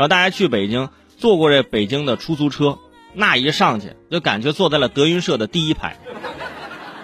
[0.00, 2.78] 然后大家去北京坐过这北京的出租车，
[3.12, 5.98] 那一上去就感觉坐在了德云社的第一排。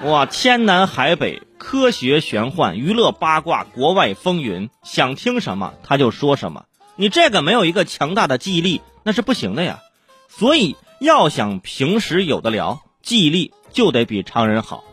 [0.04, 6.64] 哇，天南海北，科学玄幻，娱乐八卦，国外风云，想听什么他就说什么。
[6.96, 9.80] 你这个没有一个强大的记忆力，那是不行的呀。
[10.30, 14.84] 所以要想平时有的聊，记忆力就得比常人好。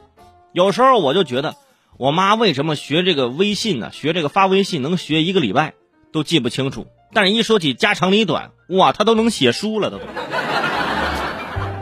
[0.52, 1.56] 有时候我就觉得，
[1.98, 3.94] 我妈为什么学这个微信呢？
[3.94, 5.74] 学这个发微信能学一个礼拜
[6.12, 10.00] 都记不清楚，但是一说起家长里短，哇，他都能写书了都。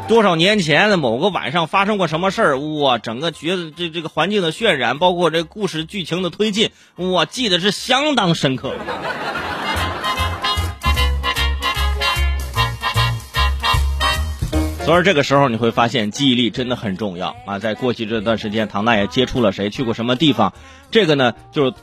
[0.07, 2.59] 多少年前的某个晚上发生过什么事儿？
[2.59, 8.73] 哇，整个觉得这这个环境的渲染，包括这故事剧情的推进，我记得是相当深刻。
[14.83, 17.59] 所以这个时候你会发现记忆力真的很重要啊！
[17.59, 20.53] 在过去这段时间，唐大爷接触了谁，去过什么地方，
[20.89, 21.73] 这个呢，就是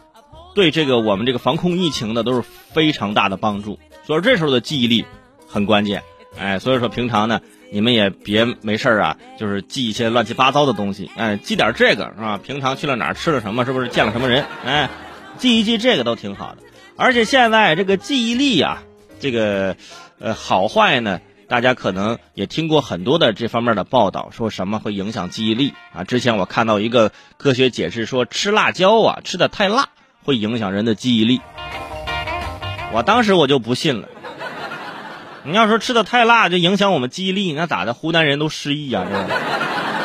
[0.59, 3.79] 对这个我们这个防控疫情的都是非常大的帮助。
[4.05, 5.05] 所以这时候的记忆力
[5.47, 6.03] 很关键，
[6.37, 7.41] 哎，所以说平常呢，
[7.71, 12.41] 你们也别没事啊，就是记一些乱七八糟的东西，哎，记点这个是吧？
[12.42, 14.91] 平常去了哪儿，吃了什么，是不是见了什么人，哎，
[15.37, 16.62] 记一记这个都挺好的。
[16.97, 18.83] 而且现在这个记忆力啊，
[19.20, 19.77] 这个
[20.19, 21.20] 呃好坏呢？
[21.47, 26.03] 大家可能也听过很多的这方面的报道，说什么会影响记忆力啊？
[26.03, 29.89] 之前我看到一个科学解释说，吃辣椒啊，吃的太辣
[30.29, 31.41] 会影响人的记忆力。
[32.93, 34.09] 我当时我就不信了。
[35.43, 37.95] 你要说吃的太辣就影响我们记忆力，那咋的？
[37.95, 39.06] 湖南人都失忆啊？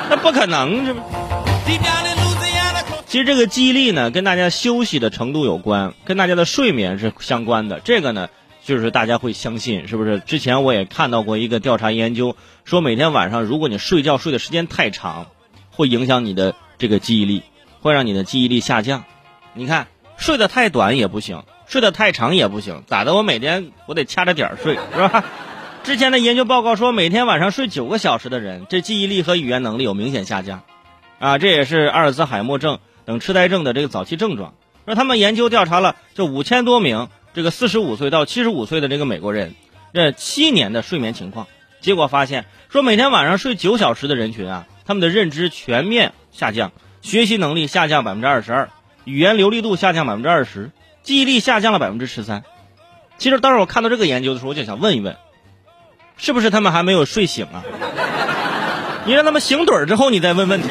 [0.10, 1.02] 那不可能，这不。
[3.06, 7.82] 其实这个记忆力呢，跟大家休息的程度有关，跟大家的睡眠是相关的。
[7.82, 8.30] 这个呢。
[8.66, 10.20] 就是大家会相信，是不是？
[10.22, 15.28] 之前我也看到过一个调查研究，说每天晚上如果你睡觉睡的时间太长，
[15.70, 17.44] 会影响你的这个记忆力，
[17.82, 19.04] 会让你的记忆力下降。
[19.54, 19.88] 你看，
[20.24, 23.14] 睡得太短也不行，睡得太长也不行，咋的？
[23.14, 25.26] 我每天我得掐着点儿睡，是吧？
[25.84, 30.64] 之前的研究报告说，每天晚上睡九个小时的人，这记忆力和语言能力有明显下降，
[31.20, 34.54] 啊，这也是阿尔兹海默症等痴呆症的这个早期症状。
[34.86, 37.10] 说他们研究调查了这五千多名。
[37.34, 39.56] 这个四十五岁到七十五岁的这个美国人，
[39.92, 41.48] 这七年的睡眠情况，
[41.82, 48.70] 结果发现说每天晚上睡九小时的人群啊，他们的认知全面下降，学习能力下降百分之二十二，
[49.06, 50.72] 语言流利度下降百分之二十，
[51.02, 52.44] 记忆力下降了百分之十三。
[53.18, 55.18] 其实当时我看到这个研究的时候，我就想问一问，
[56.18, 57.64] 是不是他们还没有睡醒啊？
[59.06, 60.70] 你让他们醒盹儿之后，你再问问题。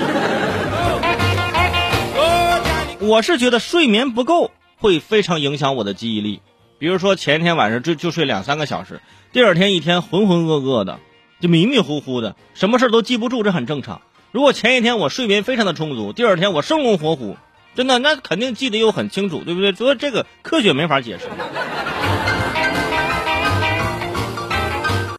[3.00, 6.41] 我是觉得睡眠不够会非常影响我的记忆力。
[6.78, 9.00] 比如说前一天晚上就就睡两三个小时，
[9.32, 10.99] 第二天一天浑浑噩噩的，
[11.41, 14.00] 就迷迷糊糊的，什么事都记不住，这很正常。
[14.31, 17.37] 如果前一天我睡眠非常的充足，第二天我生龙活虎，
[17.75, 19.72] 真的那肯定记得又很清楚，对不对？
[19.72, 21.25] 所以这个科学没法解释。